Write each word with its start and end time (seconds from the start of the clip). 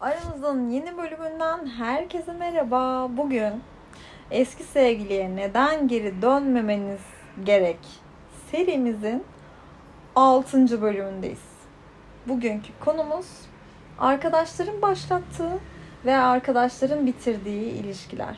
Aramızın 0.00 0.68
yeni 0.70 0.96
bölümünden 0.96 1.66
herkese 1.66 2.32
merhaba. 2.32 3.08
Bugün 3.16 3.52
eski 4.30 4.64
sevgiliye 4.64 5.36
neden 5.36 5.88
geri 5.88 6.22
dönmemeniz 6.22 7.00
gerek 7.44 7.78
serimizin 8.50 9.24
6. 10.16 10.82
bölümündeyiz. 10.82 11.42
Bugünkü 12.26 12.68
konumuz 12.84 13.26
arkadaşların 13.98 14.82
başlattığı 14.82 15.58
ve 16.04 16.16
arkadaşların 16.16 17.06
bitirdiği 17.06 17.72
ilişkiler. 17.72 18.36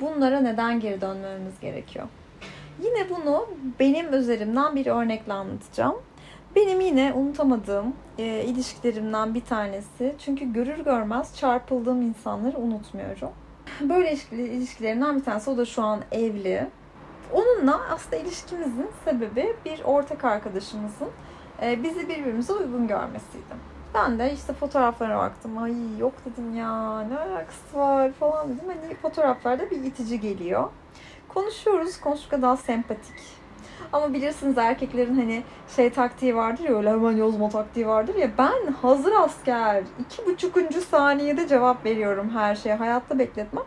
Bunlara 0.00 0.40
neden 0.40 0.80
geri 0.80 1.00
dönmemiz 1.00 1.60
gerekiyor? 1.60 2.06
Yine 2.82 3.10
bunu 3.10 3.48
benim 3.80 4.14
üzerimden 4.14 4.76
bir 4.76 4.86
örnekle 4.86 5.32
anlatacağım. 5.32 5.96
Benim 6.56 6.80
yine 6.80 7.12
unutamadığım 7.12 7.94
e, 8.18 8.44
ilişkilerimden 8.44 9.34
bir 9.34 9.40
tanesi. 9.40 10.14
Çünkü 10.18 10.52
görür 10.52 10.78
görmez 10.78 11.36
çarpıldığım 11.36 12.02
insanları 12.02 12.58
unutmuyorum. 12.58 13.30
Böyle 13.80 14.12
ilişkilerimden 14.30 15.16
bir 15.16 15.24
tanesi. 15.24 15.50
O 15.50 15.56
da 15.56 15.64
şu 15.64 15.82
an 15.82 16.00
evli. 16.12 16.66
Onunla 17.32 17.80
aslında 17.90 18.16
ilişkimizin 18.16 18.86
sebebi 19.04 19.56
bir 19.64 19.84
ortak 19.84 20.24
arkadaşımızın 20.24 21.08
e, 21.62 21.82
bizi 21.82 22.08
birbirimize 22.08 22.52
uygun 22.52 22.86
görmesiydi. 22.86 23.54
Ben 23.94 24.18
de 24.18 24.32
işte 24.32 24.52
fotoğraflara 24.52 25.18
baktım. 25.18 25.58
Ay 25.58 25.98
yok 25.98 26.12
dedim 26.24 26.56
ya 26.56 27.00
ne 27.02 27.18
alakası 27.18 27.78
var 27.78 28.12
falan 28.12 28.48
dedim. 28.48 28.64
Hani 28.68 28.94
fotoğraflarda 28.94 29.70
bir 29.70 29.84
itici 29.84 30.20
geliyor. 30.20 30.70
Konuşuyoruz. 31.28 32.00
Konuşurken 32.00 32.42
daha 32.42 32.56
sempatik 32.56 33.38
ama 33.92 34.14
bilirsiniz 34.14 34.58
erkeklerin 34.58 35.14
hani 35.14 35.42
şey 35.76 35.90
taktiği 35.90 36.36
vardır 36.36 36.64
ya 36.64 36.76
öyle 36.76 36.90
hemen 36.90 37.16
yozma 37.16 37.48
taktiği 37.48 37.86
vardır 37.86 38.14
ya. 38.14 38.30
Ben 38.38 38.72
hazır 38.72 39.12
asker. 39.12 39.82
iki 40.00 40.26
buçukuncu 40.26 40.80
saniyede 40.80 41.48
cevap 41.48 41.84
veriyorum 41.84 42.30
her 42.30 42.54
şeye. 42.54 42.74
Hayatta 42.74 43.18
bekletmem. 43.18 43.64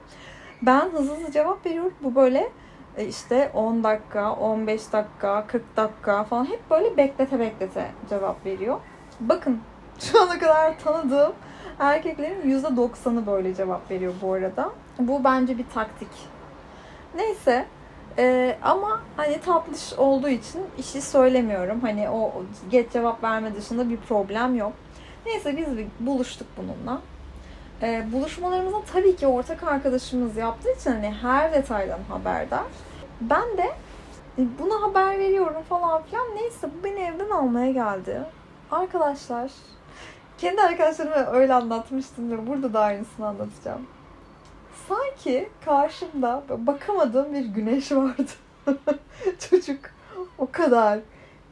Ben 0.62 0.90
hızlı 0.90 1.16
hızlı 1.16 1.32
cevap 1.32 1.66
veriyorum. 1.66 1.94
Bu 2.04 2.16
böyle 2.16 2.52
e, 2.98 3.06
işte 3.06 3.52
10 3.54 3.84
dakika, 3.84 4.34
15 4.34 4.94
dakika, 4.94 5.48
40 5.48 5.78
dakika 5.78 6.24
falan 6.24 6.46
hep 6.46 6.70
böyle 6.72 6.98
beklete 6.98 7.40
beklete 7.40 7.92
cevap 8.10 8.46
veriyor. 8.46 8.80
Bakın 9.20 9.60
şu 10.00 10.22
ana 10.22 10.40
kadar 10.40 10.80
tanıdığım 10.80 11.34
erkeklerin 11.80 12.62
%90'ı 12.62 13.28
böyle 13.28 13.56
cevap 13.56 13.92
veriyor 13.92 14.14
bu 14.22 14.34
arada. 14.34 14.72
Bu 15.00 15.24
bence 15.24 15.58
bir 15.58 15.66
taktik. 15.74 16.10
Neyse 17.16 17.66
ee, 18.18 18.58
ama 18.64 19.02
hani 19.18 19.42
tatlış 19.42 19.94
olduğu 19.94 20.30
için 20.30 20.62
işi 20.78 21.02
söylemiyorum. 21.02 21.80
Hani 21.82 22.10
o 22.10 22.44
geç 22.72 22.92
cevap 22.94 23.24
verme 23.24 23.56
dışında 23.56 23.90
bir 23.90 23.98
problem 23.98 24.56
yok. 24.56 24.74
Neyse 25.26 25.58
biz 25.58 25.78
bir 25.78 25.88
buluştuk 26.00 26.48
bununla. 26.58 27.02
Ee, 27.82 28.06
buluşmalarımızda 28.14 28.82
tabii 28.94 29.16
ki 29.16 29.28
ortak 29.28 29.64
arkadaşımız 29.64 30.38
yaptığı 30.38 30.72
için 30.72 30.92
hani 30.92 31.12
her 31.22 31.54
detaydan 31.54 32.00
haberdar. 32.10 32.64
Ben 33.22 33.58
de 33.58 33.72
e, 34.38 34.42
buna 34.60 34.82
haber 34.82 35.20
veriyorum 35.20 35.62
falan 35.70 36.04
filan. 36.04 36.36
Neyse 36.36 36.70
bu 36.80 36.84
beni 36.84 37.00
evden 37.00 37.30
almaya 37.30 37.72
geldi. 37.72 38.22
Arkadaşlar 38.72 39.52
kendi 40.38 40.62
arkadaşlarıma 40.62 41.32
öyle 41.32 41.54
anlatmıştım. 41.54 42.48
Burada 42.48 42.74
da 42.74 42.80
aynısını 42.80 43.28
anlatacağım 43.28 43.88
sanki 44.92 45.50
karşımda 45.66 46.44
bakamadığım 46.50 47.34
bir 47.34 47.46
güneş 47.46 47.92
vardı. 47.92 48.32
Çocuk 49.50 49.80
o 50.38 50.52
kadar 50.52 51.00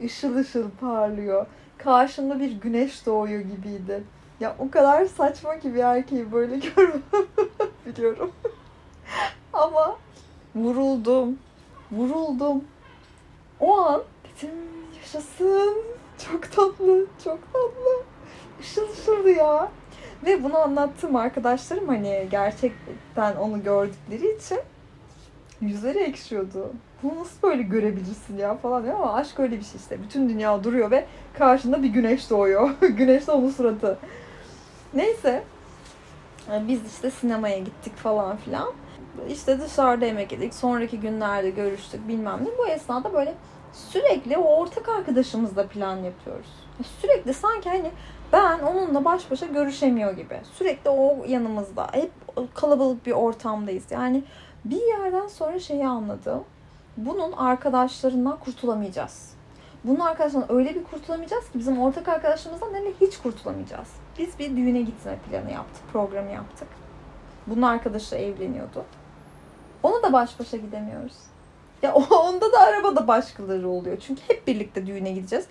ışıl 0.03 0.35
ışıl 0.35 0.69
parlıyor. 0.81 1.45
Karşımda 1.77 2.39
bir 2.39 2.51
güneş 2.51 3.05
doğuyor 3.05 3.41
gibiydi. 3.41 4.03
Ya 4.39 4.55
o 4.59 4.71
kadar 4.71 5.05
saçma 5.05 5.59
ki 5.59 5.75
bir 5.75 5.79
erkeği 5.79 6.31
böyle 6.31 6.57
görmem 6.75 7.01
biliyorum. 7.85 8.31
Ama 9.53 9.97
vuruldum. 10.55 11.39
Vuruldum. 11.91 12.63
O 13.59 13.77
an 13.79 14.01
dedim 14.23 14.55
yaşasın. 14.97 15.83
Çok 16.17 16.51
tatlı. 16.51 17.05
Çok 17.23 17.53
tatlı. 17.53 18.03
Işıl 18.61 18.89
ışıldı 18.93 19.29
ya. 19.29 19.71
Ve 20.25 20.43
bunu 20.43 20.57
anlattığım 20.57 21.15
arkadaşlarım 21.15 21.87
hani 21.87 22.27
gerçekten 22.31 23.35
onu 23.35 23.63
gördükleri 23.63 24.35
için 24.35 24.59
yüzleri 25.61 25.99
ekşiyordu. 25.99 26.73
Bunu 27.03 27.19
nasıl 27.19 27.41
böyle 27.43 27.61
görebilirsin 27.61 28.37
ya 28.37 28.57
falan 28.57 28.83
diyor 28.83 28.95
ama 28.95 29.13
aşk 29.13 29.39
öyle 29.39 29.59
bir 29.59 29.63
şey 29.63 29.79
işte. 29.81 30.03
Bütün 30.03 30.29
dünya 30.29 30.63
duruyor 30.63 30.91
ve 30.91 31.05
karşında 31.33 31.83
bir 31.83 31.87
güneş 31.87 32.29
doğuyor. 32.29 32.69
güneş 32.81 33.29
onun 33.29 33.49
suratı. 33.49 33.97
Neyse. 34.93 35.43
Biz 36.67 36.93
işte 36.93 37.11
sinemaya 37.11 37.59
gittik 37.59 37.95
falan 37.95 38.37
filan. 38.37 38.73
İşte 39.29 39.59
dışarıda 39.59 40.05
yemek 40.05 40.31
yedik. 40.31 40.53
Sonraki 40.53 40.99
günlerde 40.99 41.49
görüştük 41.49 42.07
bilmem 42.07 42.39
ne. 42.43 42.57
Bu 42.57 42.67
esnada 42.67 43.13
böyle 43.13 43.35
sürekli 43.73 44.37
o 44.37 44.55
ortak 44.55 44.89
arkadaşımızla 44.89 45.67
plan 45.67 45.97
yapıyoruz. 45.97 46.47
Sürekli 47.01 47.33
sanki 47.33 47.69
hani 47.69 47.91
ben 48.33 48.59
onunla 48.59 49.05
baş 49.05 49.31
başa 49.31 49.45
görüşemiyor 49.45 50.11
gibi. 50.11 50.41
Sürekli 50.53 50.89
o 50.89 51.25
yanımızda. 51.27 51.87
Hep 51.91 52.11
kalabalık 52.53 53.05
bir 53.05 53.11
ortamdayız. 53.11 53.83
Yani 53.91 54.23
bir 54.65 54.81
yerden 54.81 55.27
sonra 55.27 55.59
şeyi 55.59 55.87
anladım. 55.87 56.43
Bunun 56.97 57.31
arkadaşlarından 57.31 58.37
kurtulamayacağız. 58.39 59.33
Bunun 59.83 59.99
arkadaşlarından 59.99 60.55
öyle 60.55 60.75
bir 60.75 60.83
kurtulamayacağız 60.83 61.43
ki 61.43 61.59
bizim 61.59 61.81
ortak 61.81 62.07
arkadaşımızdan 62.07 62.73
hele 62.73 62.93
hiç 63.01 63.17
kurtulamayacağız. 63.17 63.87
Biz 64.17 64.39
bir 64.39 64.57
düğüne 64.57 64.81
gitme 64.81 65.17
planı 65.29 65.51
yaptık, 65.51 65.83
programı 65.91 66.31
yaptık. 66.31 66.67
Bunun 67.47 67.61
arkadaşı 67.61 68.15
evleniyordu. 68.15 68.85
Ona 69.83 70.03
da 70.03 70.13
baş 70.13 70.39
başa 70.39 70.57
gidemiyoruz. 70.57 71.17
Ya 71.83 71.93
onda 72.09 72.53
da 72.53 72.59
arabada 72.59 73.07
başkaları 73.07 73.69
oluyor. 73.69 73.97
Çünkü 73.99 74.21
hep 74.27 74.47
birlikte 74.47 74.87
düğüne 74.87 75.11
gideceğiz. 75.11 75.45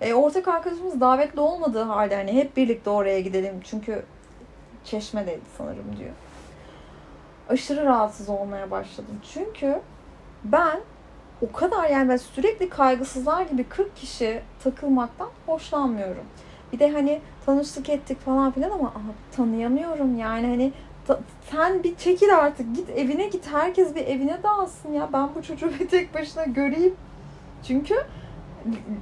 E, 0.00 0.14
ortak 0.14 0.48
arkadaşımız 0.48 1.00
davetli 1.00 1.40
olmadığı 1.40 1.82
halde 1.82 2.16
hani 2.16 2.32
hep 2.32 2.56
birlikte 2.56 2.90
oraya 2.90 3.20
gidelim. 3.20 3.60
Çünkü 3.64 4.04
çeşmedeydi 4.84 5.44
sanırım 5.58 5.96
diyor. 5.98 6.10
Aşırı 7.48 7.84
rahatsız 7.84 8.28
olmaya 8.28 8.70
başladım. 8.70 9.20
Çünkü 9.32 9.80
ben 10.44 10.80
o 11.42 11.52
kadar 11.52 11.90
yani 11.90 12.08
ben 12.08 12.16
sürekli 12.16 12.68
kaygısızlar 12.68 13.42
gibi 13.42 13.64
40 13.64 13.96
kişi 13.96 14.42
takılmaktan 14.64 15.28
hoşlanmıyorum. 15.46 16.24
Bir 16.72 16.78
de 16.78 16.92
hani 16.92 17.20
tanıştık 17.46 17.88
ettik 17.88 18.20
falan 18.20 18.52
filan 18.52 18.70
ama 18.70 18.92
tanıyamıyorum 19.36 20.18
yani 20.18 20.46
hani 20.46 20.72
sen 21.50 21.82
bir 21.82 21.96
çekil 21.96 22.36
artık 22.36 22.76
git 22.76 22.90
evine 22.90 23.28
git 23.28 23.46
herkes 23.52 23.94
bir 23.94 24.06
evine 24.06 24.42
dağılsın 24.42 24.92
ya 24.92 25.08
ben 25.12 25.28
bu 25.34 25.42
çocuğu 25.42 25.70
bir 25.80 25.88
tek 25.88 26.14
başına 26.14 26.44
göreyim. 26.44 26.94
Çünkü 27.66 27.94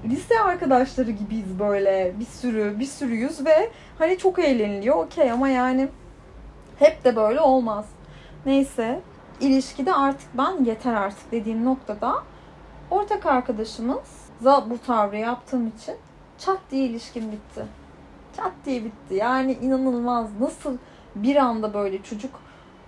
lise 0.05 0.41
arkadaşları 0.41 1.11
gibiyiz 1.11 1.59
böyle 1.59 2.13
bir 2.21 2.25
sürü 2.25 2.79
bir 2.79 2.87
sürüyüz 2.87 3.47
ve 3.47 3.71
hani 3.99 4.19
çok 4.19 4.39
eğleniliyor 4.39 4.97
okey 4.97 5.31
ama 5.31 5.49
yani 5.49 5.89
hep 6.79 7.05
de 7.05 7.17
böyle 7.17 7.41
olmaz. 7.41 7.87
Neyse 8.47 9.01
ilişkide 9.41 9.95
artık 9.95 10.29
ben 10.39 10.65
yeter 10.65 10.95
artık 10.95 11.33
dediğim 11.33 11.65
noktada 11.65 12.15
ortak 12.91 13.27
arkadaşımız 13.27 14.23
bu 14.45 14.79
tavrı 14.87 15.17
yaptığım 15.17 15.67
için 15.67 15.95
çat 16.39 16.59
diye 16.71 16.85
ilişkim 16.85 17.33
bitti. 17.33 17.67
Çat 18.37 18.53
diye 18.65 18.85
bitti. 18.85 19.15
Yani 19.15 19.53
inanılmaz. 19.53 20.41
Nasıl 20.41 20.79
bir 21.15 21.37
anda 21.37 21.75
böyle 21.75 22.03
çocuk 22.03 22.31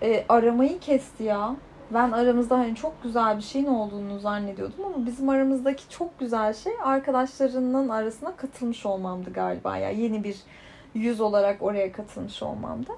e, 0.03 0.25
aramayı 0.29 0.81
kesti 0.81 1.25
ya 1.25 1.57
ben 1.91 2.11
aramızda 2.11 2.59
hani 2.59 2.75
çok 2.75 3.03
güzel 3.03 3.37
bir 3.37 3.43
şeyin 3.43 3.67
olduğunu 3.67 4.19
zannediyordum 4.19 4.85
ama 4.85 5.07
bizim 5.07 5.29
aramızdaki 5.29 5.89
çok 5.89 6.19
güzel 6.19 6.55
şey 6.55 6.73
arkadaşlarının 6.83 7.89
arasına 7.89 8.37
katılmış 8.37 8.87
olmamdı 8.87 9.33
galiba 9.33 9.77
ya 9.77 9.91
yeni 9.91 10.25
bir 10.25 10.37
yüz 10.95 11.21
olarak 11.21 11.63
oraya 11.63 11.93
katılmış 11.93 12.43
olmamdı. 12.43 12.93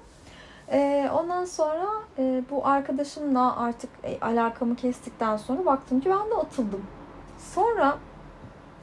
Ee, 0.71 1.09
ondan 1.13 1.45
sonra 1.45 1.87
e, 2.17 2.43
bu 2.49 2.67
arkadaşımla 2.67 3.57
artık 3.57 3.89
e, 4.03 4.19
alakamı 4.19 4.75
kestikten 4.75 5.37
sonra 5.37 5.65
baktım 5.65 5.99
ki 5.99 6.09
ben 6.09 6.31
de 6.31 6.35
atıldım. 6.35 6.85
Sonra 7.37 7.97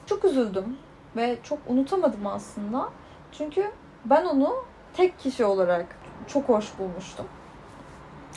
çok 0.07 0.25
üzüldüm 0.25 0.77
ve 1.17 1.37
çok 1.43 1.59
unutamadım 1.69 2.27
aslında. 2.27 2.89
Çünkü 3.33 3.71
ben 4.05 4.25
onu 4.25 4.55
tek 4.95 5.19
kişi 5.19 5.45
olarak 5.45 5.87
çok 6.27 6.49
hoş 6.49 6.79
bulmuştum. 6.79 7.27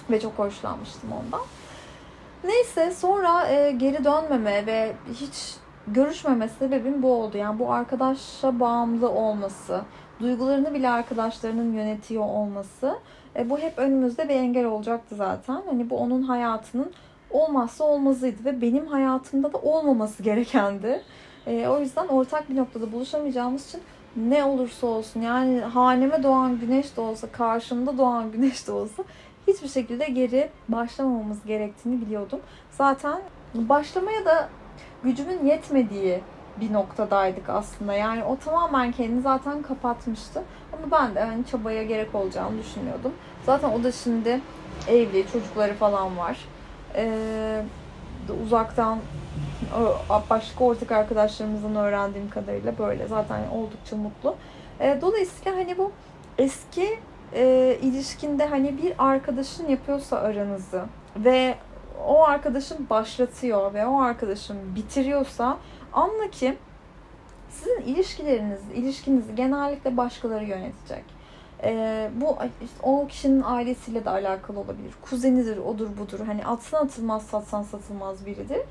Ve 0.10 0.20
çok 0.20 0.34
hoşlanmıştım 0.40 1.10
ondan. 1.12 1.42
Neyse 2.44 2.92
sonra 2.92 3.48
e, 3.48 3.72
geri 3.72 4.04
dönmeme 4.04 4.66
ve 4.66 4.94
hiç 5.14 5.56
görüşmeme 5.88 6.48
sebebim 6.48 7.04
bu 7.04 7.14
oldu. 7.14 7.38
Yani 7.38 7.60
bu 7.60 7.74
arkadaşa 7.74 8.60
bağımlı 8.60 9.10
olması, 9.10 9.82
duygularını 10.20 10.74
bile 10.74 10.90
arkadaşlarının 10.90 11.74
yönetiyor 11.74 12.24
olması. 12.24 13.00
E, 13.36 13.50
bu 13.50 13.58
hep 13.58 13.80
önümüzde 13.80 14.30
bir 14.30 14.36
engel 14.36 14.66
olacaktı 14.66 15.16
zaten. 15.16 15.62
Hani 15.70 15.90
bu 15.90 15.98
onun 15.98 16.22
hayatının 16.22 16.92
olmazsa 17.32 17.84
olmazıydı 17.84 18.46
ve 18.46 18.62
benim 18.62 18.88
hayatımda 18.88 19.54
da 19.54 19.58
olmaması 19.58 20.24
gerekendi. 20.24 21.02
E, 21.48 21.68
o 21.68 21.80
yüzden 21.80 22.08
ortak 22.08 22.50
bir 22.50 22.56
noktada 22.56 22.92
buluşamayacağımız 22.92 23.68
için 23.68 23.82
ne 24.16 24.44
olursa 24.44 24.88
olsun 24.88 25.22
yani 25.22 25.60
haneme 25.60 26.24
doğan 26.24 26.60
güneş 26.60 26.98
de 26.98 27.02
olsa, 27.02 27.32
karşımda 27.32 27.98
doğan 27.98 28.32
güneş 28.32 28.68
de 28.68 28.72
olsa 28.72 29.04
hiçbir 29.48 29.68
şekilde 29.68 30.06
geri 30.06 30.50
başlamamamız 30.70 31.46
gerektiğini 31.46 32.02
biliyordum. 32.02 32.40
Zaten 32.72 33.22
başlamaya 33.54 34.26
da 34.26 34.50
gücümün 35.04 35.46
yetmediği 35.46 36.20
bir 36.62 36.74
noktadaydık 36.74 37.50
aslında. 37.50 37.94
Yani 37.94 38.24
o 38.24 38.38
tamamen 38.38 38.92
kendini 38.92 39.22
zaten 39.22 39.62
kapatmıştı. 39.62 40.44
Ama 40.74 40.92
ben 40.92 41.16
de 41.16 41.24
hani 41.24 41.46
çabaya 41.46 41.84
gerek 41.84 42.16
olacağını 42.16 42.60
düşünüyordum. 42.60 43.14
Zaten 43.46 43.70
o 43.70 43.84
da 43.84 43.92
şimdi 43.92 44.42
evli, 44.88 45.26
çocukları 45.32 45.74
falan 45.74 46.18
var. 46.18 46.38
Ee, 46.96 47.62
uzaktan 48.46 49.00
başka 50.30 50.64
ortak 50.64 50.92
arkadaşlarımızdan 50.92 51.76
öğrendiğim 51.76 52.30
kadarıyla 52.30 52.78
böyle 52.78 53.08
zaten 53.08 53.42
oldukça 53.54 53.96
mutlu. 53.96 54.36
Ee, 54.80 54.98
dolayısıyla 55.02 55.58
hani 55.58 55.78
bu 55.78 55.92
eski 56.38 57.00
e, 57.34 57.78
ilişkinde 57.82 58.46
hani 58.46 58.78
bir 58.78 58.94
arkadaşın 58.98 59.68
yapıyorsa 59.68 60.18
aranızı 60.18 60.86
ve 61.16 61.56
o 62.08 62.24
arkadaşın 62.24 62.90
başlatıyor 62.90 63.74
ve 63.74 63.86
o 63.86 64.02
arkadaşın 64.02 64.76
bitiriyorsa 64.76 65.58
anla 65.94 66.30
ki 66.32 66.58
sizin 67.50 67.82
ilişkileriniz, 67.82 68.60
ilişkinizi 68.76 69.36
genellikle 69.36 69.98
başkaları 69.98 70.46
yönetecek. 70.46 71.04
Ee, 71.64 72.10
bu 72.16 72.38
işte 72.64 72.78
o 72.84 73.08
kişinin 73.08 73.42
ailesiyle 73.46 74.06
de 74.06 74.10
alakalı 74.10 74.60
olabilir. 74.60 74.94
Kuzenidir, 75.02 75.58
odur 75.58 75.90
budur. 75.98 76.20
Hani 76.26 76.46
atsan 76.46 76.86
atılmaz, 76.86 77.24
satsan 77.24 77.64
satılmaz 77.64 78.26
biridir. 78.26 78.62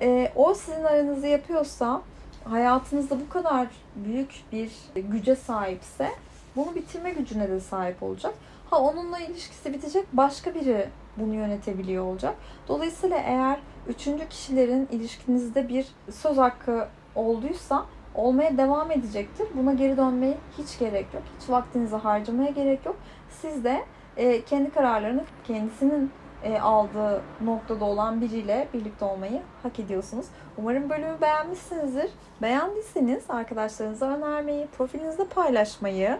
Ee, 0.00 0.32
o 0.36 0.54
sizin 0.54 0.84
aranızı 0.84 1.26
yapıyorsa, 1.26 2.02
hayatınızda 2.44 3.20
bu 3.20 3.28
kadar 3.28 3.66
büyük 3.96 4.30
bir 4.52 4.70
güce 4.94 5.36
sahipse 5.36 6.10
bunu 6.56 6.74
bitirme 6.74 7.10
gücüne 7.10 7.48
de 7.48 7.60
sahip 7.60 8.02
olacak. 8.02 8.34
Ha 8.70 8.78
onunla 8.80 9.18
ilişkisi 9.18 9.72
bitecek 9.72 10.04
başka 10.12 10.54
biri 10.54 10.88
bunu 11.16 11.34
yönetebiliyor 11.34 12.04
olacak. 12.04 12.34
Dolayısıyla 12.68 13.16
eğer 13.16 13.58
üçüncü 13.88 14.28
kişilerin 14.28 14.88
ilişkinizde 14.90 15.68
bir 15.68 15.86
söz 16.10 16.36
hakkı 16.36 16.88
olduysa 17.14 17.86
olmaya 18.14 18.58
devam 18.58 18.90
edecektir. 18.90 19.46
Buna 19.54 19.72
geri 19.72 19.96
dönmeye 19.96 20.36
hiç 20.58 20.78
gerek 20.78 21.06
yok. 21.14 21.22
Hiç 21.40 21.50
vaktinizi 21.50 21.96
harcamaya 21.96 22.50
gerek 22.50 22.86
yok. 22.86 22.96
Siz 23.30 23.64
de 23.64 23.84
e, 24.16 24.44
kendi 24.44 24.70
kararlarını 24.70 25.24
kendisinin 25.46 26.10
e, 26.46 26.60
aldığı 26.60 27.22
noktada 27.40 27.84
olan 27.84 28.20
biriyle 28.20 28.68
birlikte 28.74 29.04
olmayı 29.04 29.42
hak 29.62 29.78
ediyorsunuz. 29.78 30.26
Umarım 30.58 30.90
bölümü 30.90 31.20
beğenmişsinizdir. 31.20 32.10
Beğendiyseniz 32.42 33.24
arkadaşlarınıza 33.28 34.06
önermeyi, 34.06 34.66
profilinizde 34.66 35.26
paylaşmayı 35.26 36.18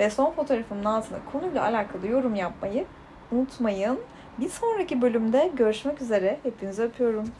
ve 0.00 0.10
son 0.10 0.30
fotoğrafımın 0.30 0.84
altına 0.84 1.18
konuyla 1.32 1.64
alakalı 1.64 2.06
yorum 2.06 2.34
yapmayı 2.34 2.84
unutmayın. 3.32 3.98
Bir 4.38 4.48
sonraki 4.48 5.02
bölümde 5.02 5.50
görüşmek 5.56 6.02
üzere. 6.02 6.38
Hepinizi 6.42 6.82
öpüyorum. 6.82 7.30